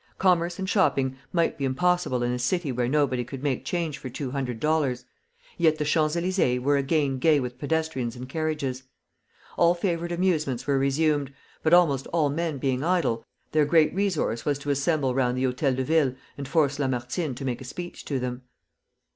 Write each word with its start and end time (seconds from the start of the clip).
Commerce 0.17 0.57
and 0.57 0.67
shopping 0.67 1.15
might 1.31 1.59
be 1.59 1.63
impossible 1.63 2.23
in 2.23 2.31
a 2.31 2.39
city 2.39 2.71
where 2.71 2.87
nobody 2.87 3.23
could 3.23 3.43
make 3.43 3.63
change 3.63 3.99
for 3.99 4.09
two 4.09 4.31
hundred 4.31 4.59
dollars, 4.59 5.05
yet 5.59 5.77
the 5.77 5.85
Champs 5.85 6.15
Elysées 6.15 6.59
were 6.59 6.75
again 6.75 7.19
gay 7.19 7.39
with 7.39 7.59
pedestrians 7.59 8.15
and 8.15 8.27
carriages. 8.27 8.81
All 9.57 9.75
favorite 9.75 10.11
amusements 10.11 10.65
were 10.65 10.79
resumed, 10.79 11.31
but 11.61 11.71
almost 11.71 12.07
all 12.07 12.31
men 12.31 12.57
being 12.57 12.83
idle, 12.83 13.23
their 13.51 13.65
great 13.65 13.93
resource 13.93 14.43
was 14.43 14.57
to 14.57 14.71
assemble 14.71 15.13
round 15.13 15.37
the 15.37 15.43
Hôtel 15.43 15.75
de 15.75 15.83
Ville 15.83 16.15
and 16.35 16.47
force 16.47 16.79
Lamartine 16.79 17.35
to 17.35 17.45
make 17.45 17.61
a 17.61 17.63
speech 17.63 18.03
to 18.05 18.19
them. 18.19 18.41